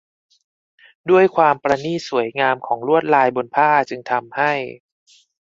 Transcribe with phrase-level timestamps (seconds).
[1.09, 4.53] ด้วยความประณีตสวยงามของลวดลายบนผ้าจึงทำให้